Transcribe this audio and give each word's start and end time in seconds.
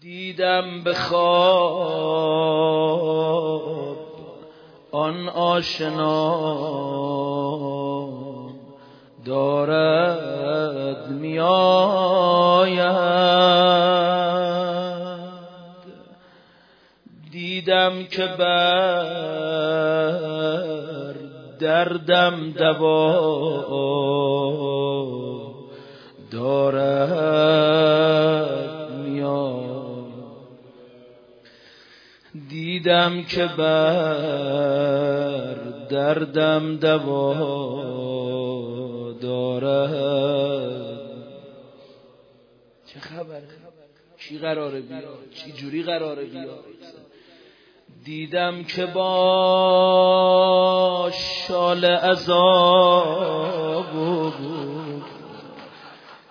دیدم 0.00 0.82
به 0.84 0.94
خواب 0.94 2.38
آن 4.92 5.28
آشنا 5.28 6.38
دارد 9.24 11.10
میآید. 11.10 12.78
دیدم 17.30 18.04
که 18.04 18.26
بر 18.38 19.98
دردم 21.58 22.50
دوا. 22.50 23.98
دیدم 32.88 33.22
که 33.22 33.46
بر 33.58 35.54
دردم 35.90 36.76
دوا 36.76 37.34
دارد. 39.20 39.90
چه 42.86 43.00
خبره 43.00 43.42
چی 44.18 44.38
قراره 44.38 44.80
بیاد؟ 44.80 45.30
چی 45.34 45.52
جوری 45.52 45.82
قراره 45.82 46.24
بیاد؟ 46.24 46.64
دیدم 48.04 48.64
که 48.64 48.86
با 48.86 49.10
شال 51.12 51.84
عذاب 51.84 53.04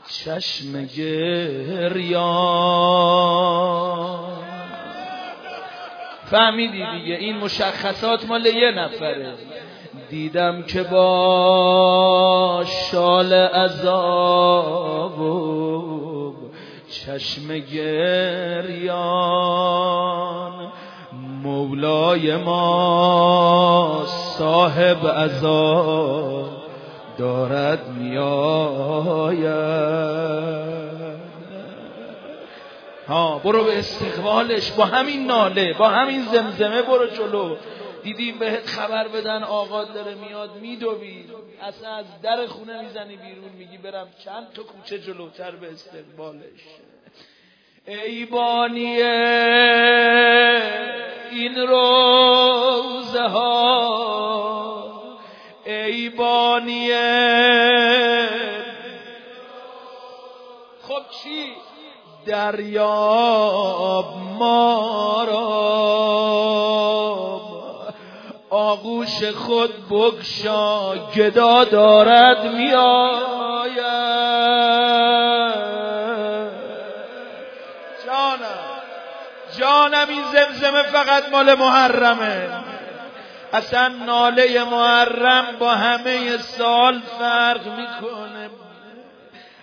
چشم 0.08 0.86
گریان 0.86 2.28
فهمیدی 6.32 6.86
دیگه. 7.00 7.16
این 7.16 7.38
مشخصات 7.38 8.26
مال 8.28 8.46
یه 8.46 8.72
نفره. 8.72 9.34
دیدم 10.10 10.64
که 10.64 10.84
با 10.84 12.64
شال 12.92 13.34
عذاب 13.34 15.18
چشم 16.90 17.58
گریان 17.74 19.08
مولای 21.44 22.36
ما 22.36 24.04
صاحب 24.38 25.08
عذاب 25.08 26.50
دارد 27.18 27.90
میآید. 28.00 29.48
ها 33.08 33.40
برو 33.40 33.64
به 33.64 33.80
استقبالش 33.80 34.72
با 34.72 34.86
همین 34.86 35.26
ناله 35.26 35.74
با 35.74 35.88
همین 35.88 36.26
زمزمه 36.26 36.82
برو 36.82 37.08
جلو. 37.08 37.56
دیدیم 38.04 38.40
بهت 38.40 38.68
خبر 38.68 39.08
بدن 39.08 39.44
آقا 39.44 39.84
داره 39.84 40.16
میاد 40.16 40.56
میدوی 40.56 41.26
اصلا 41.62 41.96
از 41.96 42.06
در 42.22 42.48
خونه 42.48 42.82
می‌زنی 42.82 43.16
بیرون 43.16 43.50
میگی 43.58 43.78
برم 43.78 44.08
چند 44.26 44.48
تا 44.54 44.64
کوچه 44.64 45.00
جلوتر 45.00 45.52
به 45.52 45.72
استقبالش. 45.72 46.62
ای 47.88 48.26
بانی 48.26 49.02
این 51.32 51.56
روزه 51.56 53.22
ها. 53.22 54.18
ای 55.66 56.10
بانی 56.10 56.92
خب 60.82 61.02
چی؟ 61.24 61.54
دریاب 62.28 64.06
ما 64.40 65.24
را. 65.28 65.78
آغوش 68.50 69.24
خود 69.24 69.90
بگشا 69.90 70.96
گدا 70.96 71.64
دارد 71.64 72.46
میآید. 72.46 73.78
جانم 78.06 78.68
جانم 79.60 80.10
این 80.10 80.24
زمزمه 80.34 80.84
فقط 80.84 81.30
مال 81.32 81.54
محرمه. 81.54 82.50
اصلا 83.54 83.88
ناله 83.88 84.64
محرم 84.64 85.46
با 85.60 85.72
همه 85.72 86.38
سال 86.38 87.02
فرق 87.20 87.68
می‌کنه. 87.68 88.50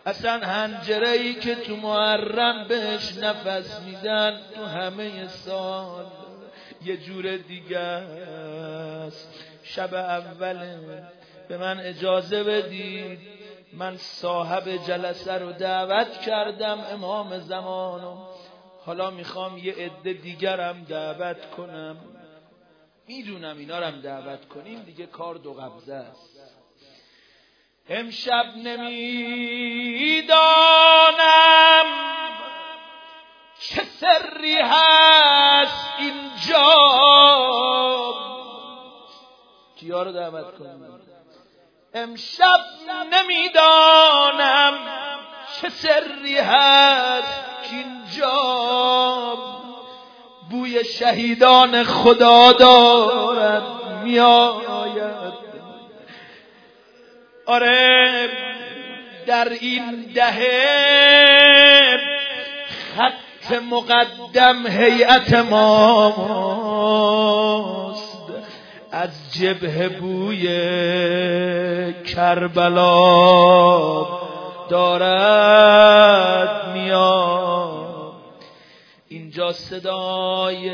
اصلا 0.07 0.39
هنجره 0.39 1.09
ای 1.09 1.35
که 1.35 1.55
تو 1.55 1.77
محرم 1.77 2.69
بهش 2.69 3.19
نفس 3.19 3.81
میدن 3.81 4.41
تو 4.55 4.65
همه 4.65 5.29
سال 5.29 6.07
یه 6.85 6.97
جور 6.97 7.37
دیگه 7.37 7.79
است. 7.79 9.45
شب 9.63 9.95
اوله 9.95 10.79
به 11.49 11.59
من 11.59 11.81
اجازه 11.81 12.45
بدید. 12.45 13.19
من 13.73 13.97
صاحب 13.97 14.69
جلسه 14.87 15.33
رو 15.33 15.53
دعوت 15.53 16.21
کردم 16.21 16.79
امام 16.93 17.39
زمانو 17.39 18.17
حالا 18.85 19.11
می‌خوام 19.11 19.59
یه 19.59 19.75
عده 19.75 20.13
دیگرم 20.13 20.85
دعوت 20.85 21.51
کنم. 21.51 21.97
می‌دونم 23.09 23.59
اینا 23.59 23.79
رم 23.79 24.01
دعوت 24.01 24.49
کنیم. 24.49 24.83
دیگه 24.83 25.07
کار 25.07 25.35
دو 25.35 25.53
قبضه 25.53 25.95
است. 25.95 26.34
امشب 27.89 28.45
نمی‌دانم 28.57 29.05
چه 33.61 33.83
سری 33.85 34.57
هست 34.57 35.89
اینجا. 35.99 36.69
کیا 39.77 40.03
رو 40.03 40.13
دعوت 40.13 40.59
کنم 40.59 41.01
امشب 41.95 42.61
نمی‌دانم 43.13 44.75
چه 45.61 45.69
سری 45.69 46.39
هست 46.39 47.45
اینجا. 47.73 49.39
بوی 50.51 50.85
شهیدان 50.85 51.85
خدا 51.85 52.53
دارد 52.53 53.63
میآید 54.03 54.74
آره 57.47 58.29
در 59.27 59.49
این 59.61 60.13
دهه 60.15 61.99
خط 62.97 63.53
مقدم 63.71 64.67
هیئت 64.67 65.35
ماست 65.35 66.55
از 68.93 69.11
جبه 69.33 69.89
بوی 69.89 70.47
کربلا 72.05 73.05
دارد 74.71 76.69
میاد 76.75 78.15
اینجا 79.09 79.53
صدای 79.53 80.71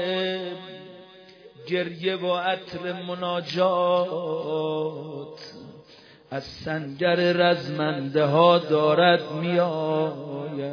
گریه 1.66 2.16
و 2.16 2.36
عطر 2.36 2.92
مناجات. 3.08 4.10
از 6.30 6.44
سنگر 6.44 7.14
رزمنده 7.16 8.24
ها 8.24 8.58
دارد 8.58 9.32
میآید. 9.32 10.70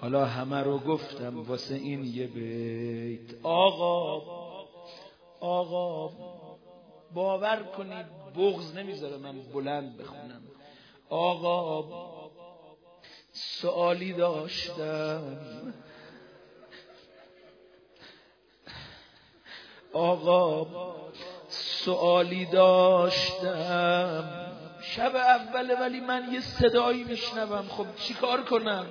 حالا 0.00 0.24
همه 0.24 0.62
رو 0.62 0.78
گفتم 0.78 1.46
واسه 1.46 1.74
این 1.74 2.04
یه 2.04 2.26
بیت. 2.26 3.34
آقا 3.42 4.22
آقا 5.40 6.10
باور 7.14 7.62
کنید 7.76 8.06
بغز 8.36 8.76
نمی‌ذاره 8.76 9.16
من 9.16 9.34
بلند 9.54 9.96
بخونم. 9.96 10.42
آقا 11.08 11.84
سوالی 13.32 14.12
داشتم. 14.12 15.36
آقا 19.92 20.66
سوالی 21.48 22.44
داشتم. 22.44 24.24
شب 24.82 25.12
اوله 25.16 25.74
ولی 25.80 26.00
من 26.00 26.22
یه 26.32 26.40
صدایی 26.40 27.04
میشنوم. 27.04 27.64
خب 27.68 27.86
چیکار 27.96 28.42
کنم؟ 28.42 28.86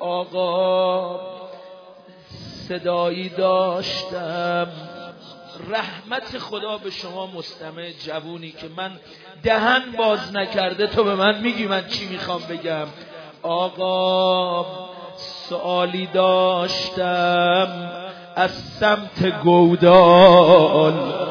آقا 0.00 1.20
صدایی 2.68 3.28
داشتم. 3.28 4.66
رحمت 5.70 6.38
خدا 6.38 6.78
به 6.78 6.90
شما 6.90 7.26
مستمع 7.26 7.90
جوونی 7.90 8.50
که 8.50 8.68
من 8.76 8.90
دهن 9.42 9.82
باز 9.98 10.36
نکرده 10.36 10.86
تو 10.86 11.04
به 11.04 11.14
من 11.14 11.40
میگی 11.40 11.66
من 11.66 11.86
چی 11.86 12.08
می‌خوام 12.08 12.42
بگم. 12.50 12.86
آقا 13.42 14.66
سوالی 15.16 16.06
داشتم. 16.06 17.90
از 18.36 18.50
سمت 18.80 19.42
گودال. 19.42 21.23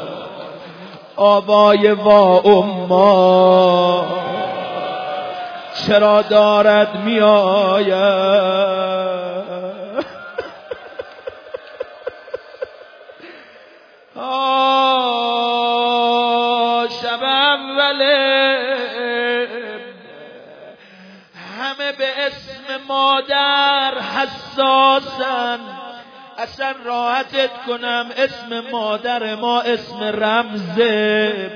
آبای 1.15 1.91
و 1.91 2.07
اما 2.47 4.05
چرا 5.87 6.21
دارد 6.21 6.95
می 6.95 7.19
آید 7.19 7.93
شب 17.01 17.23
اول 17.23 18.01
همه 21.59 21.91
به 21.97 22.07
اسم 22.25 22.87
مادر 22.87 23.93
حساسان. 23.99 25.72
اصلا 26.43 26.75
راحتت 26.85 27.49
کنم. 27.67 28.09
اسم 28.17 28.59
مادر 28.71 29.35
ما 29.35 29.61
اسم 29.61 30.03
رمزه 30.03 31.51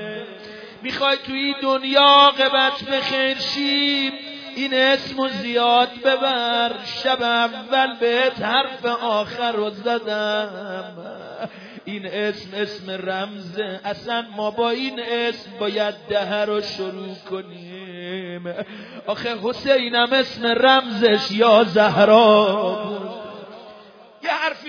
می‌خوای 0.82 1.18
توی 1.26 1.56
دنیا 1.62 2.32
قبط 2.40 2.84
به 2.84 3.02
این 4.56 4.74
اسم 4.74 5.28
زیاد 5.28 5.90
ببر. 6.06 6.72
شب 7.04 7.22
اول 7.22 7.96
بهت 8.00 8.42
حرف 8.42 8.86
آخر 8.86 9.52
رو 9.52 9.70
زدم. 9.70 10.96
این 11.86 12.06
اسم 12.06 12.50
اسم 12.54 12.92
رمزه 12.92 13.80
اصلا 13.86 14.26
ما 14.36 14.52
با 14.52 14.70
این 14.70 15.00
اسم 15.08 15.50
باید 15.60 15.96
ده 16.10 16.46
رو 16.46 16.62
شروع 16.62 17.16
کنیم. 17.30 18.54
آخه 19.08 19.36
حسینم 19.44 20.14
اسم 20.14 20.48
رمزش 20.48 21.32
یا 21.32 21.64
زهرا 21.64 22.46
بود. 22.84 22.97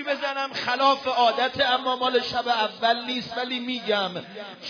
بزنم 0.09 0.53
خلاف 0.53 1.07
عادت 1.07 1.69
اما 1.69 1.95
مال 1.95 2.21
شب 2.21 2.47
اول 2.47 3.05
نیست 3.05 3.37
ولی 3.37 3.59
میگم 3.59 4.11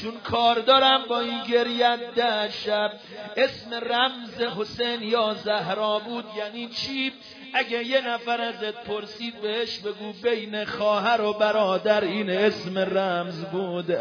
چون 0.02 0.12
کار 0.24 0.60
دارم 0.60 1.04
با 1.10 1.20
این 1.20 1.44
گریت 1.44 2.00
ده 2.16 2.52
شب. 2.52 2.92
اسم 3.38 3.74
رمز 3.74 4.42
حسین 4.58 5.04
یا 5.04 5.34
زهرا 5.34 6.00
بود 6.00 6.26
یعنی 6.38 6.68
چی؟ 6.68 7.14
اگه 7.54 7.84
یه 7.84 8.08
نفر 8.08 8.42
ازت 8.42 8.84
پرسید 8.84 9.42
بهش 9.42 9.80
بگو 9.80 10.14
بین 10.24 10.66
خواهر 10.66 11.22
و 11.22 11.34
برادر 11.34 12.04
این 12.04 12.30
اسم 12.30 12.78
رمز 12.78 13.46
بود. 13.46 13.92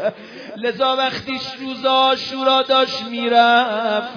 لذا 0.57 0.95
وقتی 0.95 1.39
روزا 1.59 2.15
شورا 2.15 2.61
داشت 2.61 3.01
می‌رفت 3.01 4.13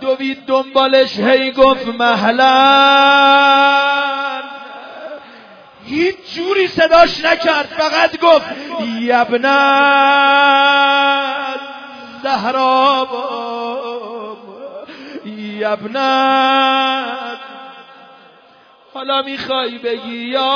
دوید 0.00 0.46
دنبالش 0.46 1.18
هی 1.18 1.50
گفت 1.50 1.86
محلن 1.86 3.75
هیچ 5.86 6.16
جوری 6.34 6.68
صداش 6.68 7.24
نکرد 7.24 7.66
فقط 7.66 8.20
گفت 8.20 8.46
یبنت 9.00 9.50
زهرا 12.22 13.06
یبنت 15.24 17.38
حالا 18.94 19.22
می‌خوای 19.22 19.78
بگی 19.78 20.24
یا 20.24 20.52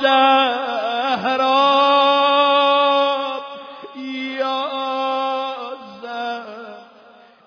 زهرا 0.00 1.68
یا 4.38 4.68
زهر. 6.02 6.44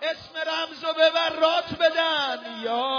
اسم 0.01 0.35
رمزو 0.35 0.93
ببر 0.93 1.29
رات 1.41 1.73
بدن 1.79 2.39
یا 2.63 2.90